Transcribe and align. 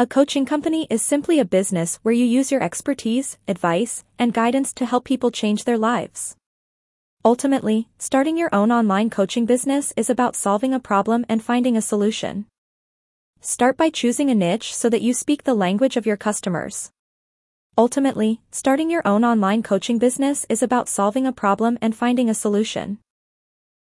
A 0.00 0.06
coaching 0.06 0.46
company 0.46 0.86
is 0.90 1.02
simply 1.02 1.40
a 1.40 1.44
business 1.44 1.98
where 2.04 2.14
you 2.14 2.24
use 2.24 2.52
your 2.52 2.62
expertise, 2.62 3.36
advice, 3.48 4.04
and 4.16 4.32
guidance 4.32 4.72
to 4.74 4.86
help 4.86 5.04
people 5.04 5.32
change 5.32 5.64
their 5.64 5.76
lives. 5.76 6.36
Ultimately, 7.24 7.88
starting 7.98 8.38
your 8.38 8.48
own 8.54 8.70
online 8.70 9.10
coaching 9.10 9.44
business 9.44 9.92
is 9.96 10.08
about 10.08 10.36
solving 10.36 10.72
a 10.72 10.78
problem 10.78 11.26
and 11.28 11.42
finding 11.42 11.76
a 11.76 11.82
solution. 11.82 12.46
Start 13.40 13.76
by 13.76 13.90
choosing 13.90 14.30
a 14.30 14.36
niche 14.36 14.72
so 14.72 14.88
that 14.88 15.02
you 15.02 15.12
speak 15.12 15.42
the 15.42 15.52
language 15.52 15.96
of 15.96 16.06
your 16.06 16.16
customers. 16.16 16.92
Ultimately, 17.76 18.40
starting 18.52 18.90
your 18.90 19.02
own 19.04 19.24
online 19.24 19.64
coaching 19.64 19.98
business 19.98 20.46
is 20.48 20.62
about 20.62 20.88
solving 20.88 21.26
a 21.26 21.32
problem 21.32 21.76
and 21.82 21.92
finding 21.92 22.30
a 22.30 22.34
solution. 22.34 23.00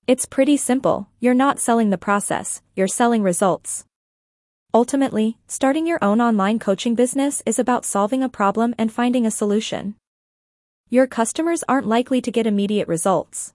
It's 0.08 0.26
pretty 0.26 0.58
simple, 0.58 1.10
you're 1.20 1.36
not 1.36 1.60
selling 1.60 1.92
the 1.92 1.98
process, 2.00 2.64
you're 2.76 2.88
selling 2.88 3.22
results. 3.22 3.86
Ultimately, 4.74 5.38
starting 5.48 5.88
your 5.88 6.00
own 6.02 6.20
online 6.20 6.60
coaching 6.60 6.94
business 6.94 7.42
is 7.46 7.58
about 7.58 7.86
solving 7.86 8.22
a 8.22 8.30
problem 8.30 8.76
and 8.78 8.92
finding 8.92 9.26
a 9.26 9.32
solution. 9.32 9.96
Your 10.90 11.08
customers 11.08 11.64
aren't 11.70 11.88
likely 11.88 12.22
to 12.22 12.32
get 12.32 12.46
immediate 12.46 12.88
results. 12.88 13.54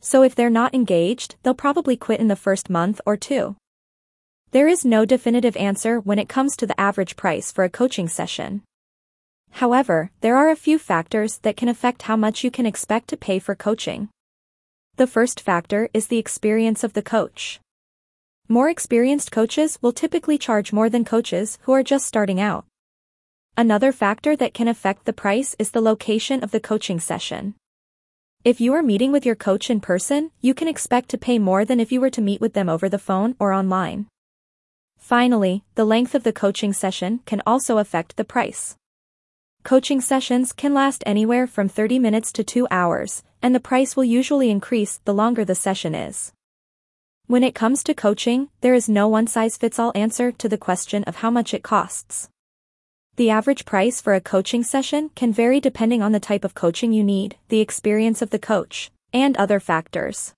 So 0.00 0.22
if 0.22 0.34
they're 0.34 0.50
not 0.50 0.74
engaged, 0.74 1.36
they'll 1.42 1.54
probably 1.54 1.96
quit 1.96 2.20
in 2.20 2.28
the 2.28 2.36
first 2.36 2.68
month 2.68 3.00
or 3.06 3.16
two. 3.16 3.56
There 4.50 4.68
is 4.68 4.84
no 4.84 5.04
definitive 5.04 5.56
answer 5.56 6.00
when 6.00 6.18
it 6.18 6.28
comes 6.28 6.56
to 6.56 6.66
the 6.66 6.80
average 6.80 7.16
price 7.16 7.52
for 7.52 7.64
a 7.64 7.70
coaching 7.70 8.08
session. 8.08 8.62
However, 9.52 10.10
there 10.20 10.36
are 10.36 10.50
a 10.50 10.56
few 10.56 10.78
factors 10.78 11.38
that 11.38 11.56
can 11.56 11.68
affect 11.68 12.02
how 12.02 12.16
much 12.16 12.44
you 12.44 12.50
can 12.50 12.66
expect 12.66 13.08
to 13.08 13.16
pay 13.16 13.38
for 13.38 13.54
coaching. 13.54 14.08
The 14.96 15.06
first 15.06 15.40
factor 15.40 15.88
is 15.94 16.08
the 16.08 16.18
experience 16.18 16.84
of 16.84 16.92
the 16.92 17.02
coach. 17.02 17.60
More 18.48 18.70
experienced 18.70 19.32
coaches 19.32 19.76
will 19.82 19.90
typically 19.90 20.38
charge 20.38 20.72
more 20.72 20.88
than 20.88 21.04
coaches 21.04 21.58
who 21.62 21.72
are 21.72 21.82
just 21.82 22.06
starting 22.06 22.40
out. 22.40 22.64
Another 23.56 23.90
factor 23.90 24.36
that 24.36 24.54
can 24.54 24.68
affect 24.68 25.04
the 25.04 25.12
price 25.12 25.56
is 25.58 25.72
the 25.72 25.80
location 25.80 26.44
of 26.44 26.52
the 26.52 26.60
coaching 26.60 27.00
session. 27.00 27.56
If 28.44 28.60
you 28.60 28.72
are 28.74 28.84
meeting 28.84 29.10
with 29.10 29.26
your 29.26 29.34
coach 29.34 29.68
in 29.68 29.80
person, 29.80 30.30
you 30.40 30.54
can 30.54 30.68
expect 30.68 31.08
to 31.08 31.18
pay 31.18 31.40
more 31.40 31.64
than 31.64 31.80
if 31.80 31.90
you 31.90 32.00
were 32.00 32.10
to 32.10 32.22
meet 32.22 32.40
with 32.40 32.52
them 32.52 32.68
over 32.68 32.88
the 32.88 33.00
phone 33.00 33.34
or 33.40 33.52
online. 33.52 34.06
Finally, 34.96 35.64
the 35.74 35.84
length 35.84 36.14
of 36.14 36.22
the 36.22 36.32
coaching 36.32 36.72
session 36.72 37.18
can 37.26 37.42
also 37.44 37.78
affect 37.78 38.16
the 38.16 38.24
price. 38.24 38.76
Coaching 39.64 40.00
sessions 40.00 40.52
can 40.52 40.72
last 40.72 41.02
anywhere 41.04 41.48
from 41.48 41.68
30 41.68 41.98
minutes 41.98 42.30
to 42.30 42.44
2 42.44 42.68
hours, 42.70 43.24
and 43.42 43.52
the 43.52 43.58
price 43.58 43.96
will 43.96 44.04
usually 44.04 44.50
increase 44.50 45.00
the 45.04 45.14
longer 45.14 45.44
the 45.44 45.56
session 45.56 45.96
is. 45.96 46.32
When 47.28 47.42
it 47.42 47.56
comes 47.56 47.82
to 47.82 47.92
coaching, 47.94 48.50
there 48.60 48.72
is 48.72 48.88
no 48.88 49.08
one-size-fits-all 49.08 49.90
answer 49.96 50.30
to 50.30 50.48
the 50.48 50.56
question 50.56 51.02
of 51.04 51.16
how 51.16 51.30
much 51.30 51.52
it 51.52 51.64
costs. 51.64 52.28
The 53.16 53.30
average 53.30 53.64
price 53.64 54.00
for 54.00 54.14
a 54.14 54.20
coaching 54.20 54.62
session 54.62 55.10
can 55.16 55.32
vary 55.32 55.58
depending 55.58 56.02
on 56.02 56.12
the 56.12 56.20
type 56.20 56.44
of 56.44 56.54
coaching 56.54 56.92
you 56.92 57.02
need, 57.02 57.36
the 57.48 57.58
experience 57.58 58.22
of 58.22 58.30
the 58.30 58.38
coach, 58.38 58.92
and 59.12 59.36
other 59.38 59.58
factors. 59.58 60.34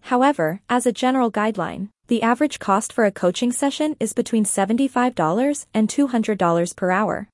However, 0.00 0.62
as 0.70 0.86
a 0.86 0.92
general 0.92 1.30
guideline, 1.30 1.88
the 2.06 2.22
average 2.22 2.58
cost 2.58 2.90
for 2.90 3.04
a 3.04 3.12
coaching 3.12 3.52
session 3.52 3.94
is 4.00 4.14
between 4.14 4.44
$75 4.44 5.66
and 5.74 5.90
$200 5.90 6.74
per 6.74 6.90
hour. 6.90 7.28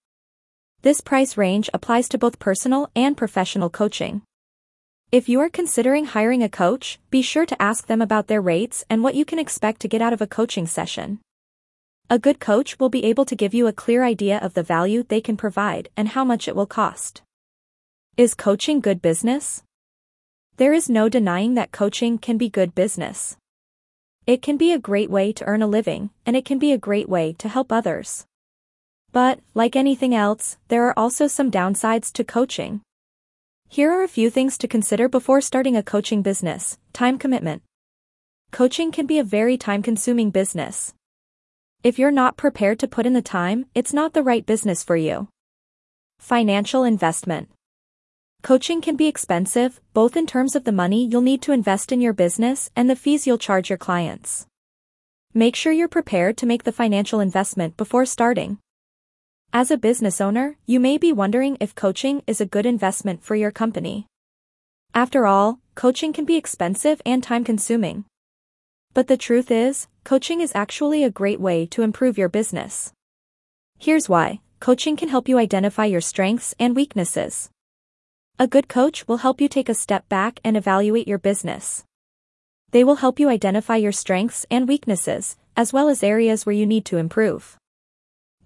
This 0.83 1.01
price 1.01 1.37
range 1.37 1.71
applies 1.73 2.09
to 2.09 2.19
both 2.19 2.41
personal 2.41 2.91
and 2.97 3.17
professional 3.17 3.71
coaching. 3.71 4.23
If 5.15 5.29
you 5.29 5.39
are 5.43 5.49
considering 5.49 6.07
hiring 6.07 6.43
a 6.43 6.49
coach, 6.49 6.99
be 7.09 7.23
sure 7.23 7.47
to 7.47 7.63
ask 7.63 7.87
them 7.87 8.03
about 8.03 8.27
their 8.27 8.41
rates 8.41 8.85
and 8.91 9.01
what 9.01 9.15
you 9.15 9.25
can 9.25 9.39
expect 9.39 9.79
to 9.83 9.87
get 9.87 10.03
out 10.03 10.13
of 10.13 10.21
a 10.21 10.27
coaching 10.27 10.67
session. 10.67 11.21
A 12.11 12.19
good 12.19 12.41
coach 12.41 12.81
will 12.81 12.89
be 12.89 13.05
able 13.05 13.25
to 13.27 13.37
give 13.37 13.55
you 13.55 13.69
a 13.69 13.73
clear 13.73 14.03
idea 14.03 14.39
of 14.39 14.55
the 14.55 14.65
value 14.65 15.05
they 15.05 15.21
can 15.21 15.37
provide 15.37 15.89
and 15.97 16.09
how 16.09 16.25
much 16.25 16.49
it 16.49 16.57
will 16.57 16.67
cost. 16.67 17.23
Is 18.17 18.35
coaching 18.35 18.81
good 18.81 19.01
business? 19.01 19.63
There 20.57 20.73
is 20.73 20.91
no 20.91 21.09
denying 21.09 21.55
that 21.55 21.71
coaching 21.71 22.19
can 22.19 22.37
be 22.37 22.49
good 22.49 22.75
business. 22.75 23.37
It 24.27 24.43
can 24.43 24.57
be 24.57 24.73
a 24.73 24.81
great 24.81 25.11
way 25.11 25.33
to 25.35 25.45
earn 25.45 25.63
a 25.63 25.69
living, 25.69 26.11
and 26.27 26.35
it 26.35 26.45
can 26.45 26.59
be 26.59 26.73
a 26.73 26.87
great 26.89 27.09
way 27.09 27.35
to 27.35 27.49
help 27.49 27.71
others. 27.71 28.27
But, 29.13 29.39
like 29.55 29.77
anything 29.77 30.13
else, 30.13 30.59
there 30.67 30.85
are 30.89 30.99
also 30.99 31.29
some 31.29 31.53
downsides 31.53 32.13
to 32.15 32.25
coaching. 32.25 32.81
Here 33.69 33.91
are 33.91 34.03
a 34.03 34.09
few 34.09 34.31
things 34.31 34.57
to 34.59 34.69
consider 34.69 35.09
before 35.09 35.41
starting 35.41 35.77
a 35.77 35.83
coaching 35.83 36.23
business. 36.23 36.79
Time 36.93 37.19
commitment. 37.19 37.63
Coaching 38.53 38.93
can 38.93 39.07
be 39.07 39.19
a 39.19 39.25
very 39.25 39.57
time-consuming 39.57 40.31
business. 40.31 40.95
If 41.83 41.99
you're 41.99 42.11
not 42.11 42.37
prepared 42.37 42.79
to 42.79 42.89
put 42.89 43.05
in 43.05 43.13
the 43.13 43.21
time, 43.21 43.67
it's 43.75 43.93
not 43.93 44.13
the 44.13 44.23
right 44.23 44.47
business 44.47 44.85
for 44.85 44.97
you. 44.97 45.29
Financial 46.19 46.85
investment. 46.85 47.49
Coaching 48.43 48.81
can 48.81 48.95
be 48.95 49.09
expensive, 49.09 49.81
both 49.93 50.17
in 50.17 50.27
terms 50.27 50.55
of 50.55 50.65
the 50.65 50.73
money 50.73 51.07
you'll 51.07 51.21
need 51.21 51.43
to 51.43 51.53
invest 51.53 51.91
in 51.91 52.01
your 52.01 52.13
business 52.13 52.71
and 52.77 52.89
the 52.89 52.97
fees 52.97 53.27
you'll 53.27 53.39
charge 53.39 53.71
your 53.71 53.79
clients. 53.79 54.47
Make 55.33 55.57
sure 55.57 55.73
you're 55.73 55.89
prepared 55.89 56.37
to 56.37 56.47
make 56.47 56.63
the 56.63 56.71
financial 56.71 57.21
investment 57.21 57.77
before 57.77 58.07
starting. 58.07 58.59
As 59.57 59.71
a 59.71 59.79
business 59.79 60.21
owner, 60.21 60.57
you 60.67 60.81
may 60.81 60.99
be 60.99 61.13
wondering 61.13 61.57
if 61.61 61.77
coaching 61.77 62.25
is 62.27 62.41
a 62.41 62.45
good 62.45 62.67
investment 62.67 63.23
for 63.23 63.37
your 63.37 63.53
company. 63.53 64.09
After 64.93 65.27
all, 65.27 65.61
coaching 65.77 66.13
can 66.13 66.25
be 66.25 66.35
expensive 66.35 67.01
and 67.07 67.23
time-consuming. 67.23 68.05
But 68.95 69.07
the 69.07 69.17
truth 69.17 69.53
is, 69.53 69.87
coaching 70.03 70.41
is 70.41 70.51
actually 70.57 71.05
a 71.05 71.09
great 71.09 71.39
way 71.39 71.67
to 71.67 71.83
improve 71.83 72.19
your 72.19 72.29
business. 72.29 72.93
Here's 73.79 74.09
why. 74.09 74.41
Coaching 74.59 74.97
can 74.97 75.09
help 75.09 75.29
you 75.29 75.39
identify 75.39 75.85
your 75.85 76.01
strengths 76.01 76.57
and 76.59 76.75
weaknesses. 76.75 77.49
A 78.41 78.49
good 78.49 78.67
coach 78.69 79.07
will 79.07 79.19
help 79.19 79.41
you 79.41 79.49
take 79.49 79.69
a 79.69 79.75
step 79.75 80.09
back 80.09 80.41
and 80.43 80.57
evaluate 80.57 81.07
your 81.07 81.19
business. 81.19 81.85
They 82.73 82.83
will 82.83 82.97
help 82.97 83.21
you 83.21 83.29
identify 83.29 83.77
your 83.77 83.93
strengths 83.93 84.47
and 84.51 84.67
weaknesses, 84.67 85.37
as 85.57 85.73
well 85.73 85.89
as 85.89 86.03
areas 86.03 86.45
where 86.45 86.57
you 86.57 86.67
need 86.67 86.85
to 86.87 86.97
improve. 86.97 87.57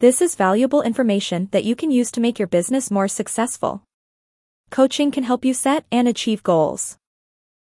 This 0.00 0.22
is 0.22 0.36
valuable 0.36 0.82
information 0.82 1.48
that 1.50 1.64
you 1.64 1.74
can 1.74 1.90
use 1.90 2.12
to 2.12 2.20
make 2.20 2.38
your 2.38 2.46
business 2.46 2.88
more 2.88 3.08
successful. 3.08 3.82
Coaching 4.70 5.10
can 5.10 5.24
help 5.24 5.44
you 5.44 5.52
set 5.52 5.86
and 5.90 6.06
achieve 6.06 6.44
goals. 6.44 6.98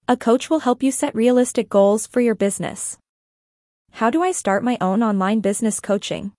A 0.08 0.16
coach 0.16 0.48
will 0.48 0.59
help 0.59 0.84
you 0.84 0.92
set 0.92 1.16
realistic 1.16 1.68
goals 1.68 2.06
for 2.06 2.22
your 2.22 2.36
business. 2.36 3.00
How 3.94 4.12
do 4.12 4.22
I 4.22 4.34
start 4.34 4.64
my 4.64 4.78
own 4.80 5.02
online 5.02 5.40
business 5.40 5.80
coaching? 5.80 6.34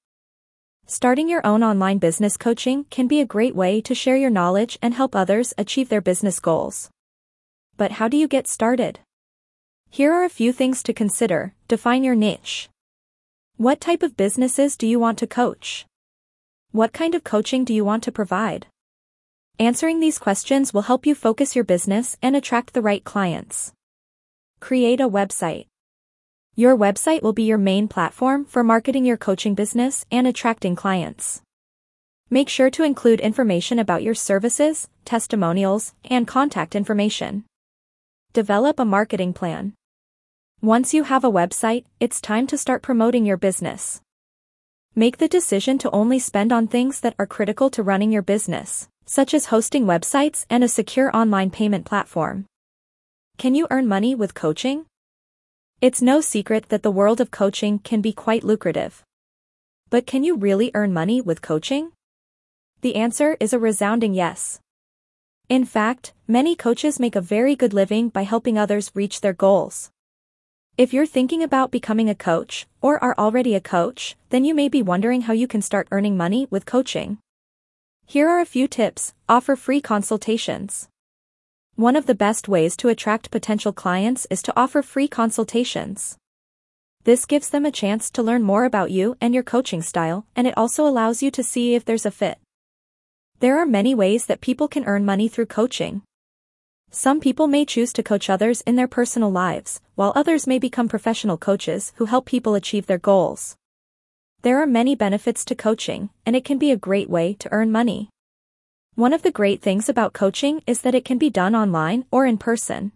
Starting 0.86 1.28
your 1.28 1.44
own 1.44 1.64
online 1.64 1.98
business 1.98 2.36
coaching 2.36 2.84
can 2.90 3.08
be 3.08 3.20
a 3.20 3.26
great 3.26 3.56
way 3.56 3.80
to 3.80 3.92
share 3.92 4.16
your 4.16 4.30
knowledge 4.30 4.78
and 4.80 4.94
help 4.94 5.16
others 5.16 5.52
achieve 5.58 5.88
their 5.88 6.00
business 6.00 6.38
goals. 6.38 6.90
But 7.76 7.92
how 7.92 8.06
do 8.06 8.16
you 8.16 8.28
get 8.28 8.46
started? 8.46 9.00
Here 9.90 10.12
are 10.12 10.24
a 10.24 10.30
few 10.30 10.52
things 10.52 10.80
to 10.84 10.92
consider. 10.92 11.54
Define 11.66 12.04
your 12.04 12.14
niche. 12.14 12.68
What 13.58 13.80
type 13.80 14.02
of 14.02 14.16
businesses 14.16 14.76
do 14.76 14.86
you 14.86 14.98
want 14.98 15.18
to 15.18 15.26
coach? 15.26 15.84
What 16.72 16.92
kind 16.92 17.14
of 17.14 17.22
coaching 17.22 17.64
do 17.64 17.74
you 17.74 17.84
want 17.84 18.02
to 18.04 18.10
provide? 18.10 18.66
Answering 19.58 20.00
these 20.00 20.18
questions 20.18 20.72
will 20.72 20.82
help 20.82 21.04
you 21.04 21.14
focus 21.14 21.54
your 21.54 21.64
business 21.64 22.16
and 22.22 22.34
attract 22.34 22.72
the 22.72 22.80
right 22.80 23.04
clients. 23.04 23.72
Create 24.58 25.00
a 25.00 25.08
website. 25.08 25.66
Your 26.56 26.76
website 26.76 27.22
will 27.22 27.34
be 27.34 27.44
your 27.44 27.58
main 27.58 27.88
platform 27.88 28.46
for 28.46 28.64
marketing 28.64 29.04
your 29.04 29.18
coaching 29.18 29.54
business 29.54 30.06
and 30.10 30.26
attracting 30.26 30.74
clients. 30.74 31.42
Make 32.30 32.48
sure 32.48 32.70
to 32.70 32.84
include 32.84 33.20
information 33.20 33.78
about 33.78 34.02
your 34.02 34.14
services, 34.14 34.88
testimonials, 35.04 35.92
and 36.06 36.26
contact 36.26 36.74
information. 36.74 37.44
Develop 38.32 38.80
a 38.80 38.86
marketing 38.86 39.34
plan. 39.34 39.74
Once 40.64 40.94
you 40.94 41.02
have 41.02 41.24
a 41.24 41.30
website, 41.30 41.84
it's 41.98 42.20
time 42.20 42.46
to 42.46 42.56
start 42.56 42.82
promoting 42.82 43.26
your 43.26 43.36
business. 43.36 44.00
Make 44.94 45.18
the 45.18 45.26
decision 45.26 45.76
to 45.78 45.90
only 45.90 46.20
spend 46.20 46.52
on 46.52 46.68
things 46.68 47.00
that 47.00 47.16
are 47.18 47.26
critical 47.26 47.68
to 47.70 47.82
running 47.82 48.12
your 48.12 48.22
business, 48.22 48.88
such 49.04 49.34
as 49.34 49.46
hosting 49.46 49.86
websites 49.86 50.46
and 50.48 50.62
a 50.62 50.68
secure 50.68 51.10
online 51.16 51.50
payment 51.50 51.84
platform. 51.84 52.46
Can 53.38 53.56
you 53.56 53.66
earn 53.72 53.88
money 53.88 54.14
with 54.14 54.34
coaching? 54.34 54.86
It's 55.80 56.00
no 56.00 56.20
secret 56.20 56.68
that 56.68 56.84
the 56.84 56.92
world 56.92 57.20
of 57.20 57.32
coaching 57.32 57.80
can 57.80 58.00
be 58.00 58.12
quite 58.12 58.44
lucrative. 58.44 59.02
But 59.90 60.06
can 60.06 60.22
you 60.22 60.36
really 60.36 60.70
earn 60.74 60.92
money 60.92 61.20
with 61.20 61.42
coaching? 61.42 61.90
The 62.82 62.94
answer 62.94 63.36
is 63.40 63.52
a 63.52 63.58
resounding 63.58 64.14
yes. 64.14 64.60
In 65.48 65.64
fact, 65.64 66.12
many 66.28 66.54
coaches 66.54 67.00
make 67.00 67.16
a 67.16 67.20
very 67.20 67.56
good 67.56 67.74
living 67.74 68.10
by 68.10 68.22
helping 68.22 68.56
others 68.56 68.92
reach 68.94 69.22
their 69.22 69.32
goals. 69.32 69.90
If 70.78 70.94
you're 70.94 71.04
thinking 71.04 71.42
about 71.42 71.70
becoming 71.70 72.08
a 72.08 72.14
coach, 72.14 72.66
or 72.80 72.98
are 73.04 73.14
already 73.18 73.54
a 73.54 73.60
coach, 73.60 74.16
then 74.30 74.46
you 74.46 74.54
may 74.54 74.70
be 74.70 74.80
wondering 74.80 75.22
how 75.22 75.34
you 75.34 75.46
can 75.46 75.60
start 75.60 75.86
earning 75.90 76.16
money 76.16 76.48
with 76.50 76.64
coaching. 76.64 77.18
Here 78.06 78.26
are 78.26 78.40
a 78.40 78.46
few 78.46 78.66
tips, 78.66 79.12
offer 79.28 79.54
free 79.54 79.82
consultations. 79.82 80.88
One 81.76 81.94
of 81.94 82.06
the 82.06 82.14
best 82.14 82.48
ways 82.48 82.74
to 82.78 82.88
attract 82.88 83.30
potential 83.30 83.74
clients 83.74 84.26
is 84.30 84.40
to 84.44 84.52
offer 84.58 84.80
free 84.80 85.08
consultations. 85.08 86.16
This 87.04 87.26
gives 87.26 87.50
them 87.50 87.66
a 87.66 87.70
chance 87.70 88.10
to 88.10 88.22
learn 88.22 88.42
more 88.42 88.64
about 88.64 88.90
you 88.90 89.14
and 89.20 89.34
your 89.34 89.42
coaching 89.42 89.82
style, 89.82 90.24
and 90.34 90.46
it 90.46 90.56
also 90.56 90.86
allows 90.86 91.22
you 91.22 91.30
to 91.32 91.42
see 91.42 91.74
if 91.74 91.84
there's 91.84 92.06
a 92.06 92.10
fit. 92.10 92.38
There 93.40 93.58
are 93.58 93.66
many 93.66 93.94
ways 93.94 94.24
that 94.24 94.40
people 94.40 94.68
can 94.68 94.86
earn 94.86 95.04
money 95.04 95.28
through 95.28 95.46
coaching. 95.46 96.00
Some 96.94 97.20
people 97.20 97.46
may 97.46 97.64
choose 97.64 97.90
to 97.94 98.02
coach 98.02 98.28
others 98.28 98.60
in 98.66 98.76
their 98.76 98.86
personal 98.86 99.32
lives, 99.32 99.80
while 99.94 100.12
others 100.14 100.46
may 100.46 100.58
become 100.58 100.90
professional 100.90 101.38
coaches 101.38 101.94
who 101.96 102.04
help 102.04 102.26
people 102.26 102.54
achieve 102.54 102.86
their 102.86 102.98
goals. 102.98 103.56
There 104.42 104.60
are 104.62 104.66
many 104.66 104.94
benefits 104.94 105.42
to 105.46 105.54
coaching, 105.54 106.10
and 106.26 106.36
it 106.36 106.44
can 106.44 106.58
be 106.58 106.70
a 106.70 106.76
great 106.76 107.08
way 107.08 107.32
to 107.38 107.50
earn 107.50 107.72
money. 107.72 108.10
One 108.94 109.14
of 109.14 109.22
the 109.22 109.30
great 109.30 109.62
things 109.62 109.88
about 109.88 110.12
coaching 110.12 110.62
is 110.66 110.82
that 110.82 110.94
it 110.94 111.06
can 111.06 111.16
be 111.16 111.30
done 111.30 111.56
online 111.56 112.04
or 112.10 112.26
in 112.26 112.36
person. 112.36 112.92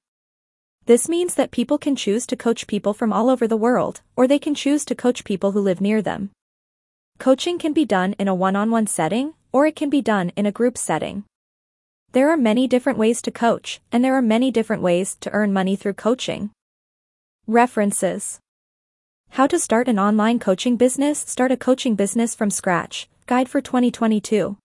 This 0.84 1.08
means 1.08 1.34
that 1.34 1.50
people 1.50 1.78
can 1.78 1.96
choose 1.96 2.26
to 2.26 2.36
coach 2.36 2.66
people 2.66 2.92
from 2.92 3.14
all 3.14 3.30
over 3.30 3.48
the 3.48 3.56
world, 3.56 4.02
or 4.14 4.28
they 4.28 4.38
can 4.38 4.54
choose 4.54 4.84
to 4.84 4.94
coach 4.94 5.24
people 5.24 5.52
who 5.52 5.60
live 5.60 5.80
near 5.80 6.02
them. 6.02 6.32
Coaching 7.18 7.58
can 7.58 7.72
be 7.72 7.86
done 7.86 8.12
in 8.18 8.28
a 8.28 8.34
one-on-one 8.34 8.88
setting, 8.88 9.32
or 9.52 9.66
it 9.66 9.74
can 9.74 9.88
be 9.88 10.02
done 10.02 10.32
in 10.36 10.44
a 10.44 10.52
group 10.52 10.76
setting. 10.76 11.24
There 12.16 12.30
are 12.30 12.38
many 12.38 12.66
different 12.66 12.98
ways 12.98 13.20
to 13.20 13.30
coach, 13.30 13.78
and 13.92 14.02
there 14.02 14.14
are 14.14 14.22
many 14.22 14.50
different 14.50 14.80
ways 14.80 15.18
to 15.20 15.30
earn 15.32 15.52
money 15.52 15.76
through 15.76 16.00
coaching. 16.00 16.48
References 17.46 18.40
How 19.32 19.46
to 19.46 19.58
Start 19.58 19.86
an 19.86 19.98
Online 19.98 20.38
Coaching 20.38 20.78
Business 20.78 21.18
Start 21.18 21.52
a 21.52 21.58
Coaching 21.58 21.94
Business 21.94 22.34
from 22.34 22.48
Scratch, 22.48 23.06
Guide 23.26 23.50
for 23.50 23.60
2022. 23.60 24.56